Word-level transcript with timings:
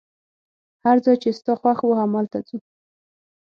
هر 0.83 0.97
ځای 1.05 1.15
چي 1.23 1.29
ستا 1.39 1.53
خوښ 1.59 1.79
وو، 1.83 1.99
همالته 2.01 2.39
ځو. 2.47 2.57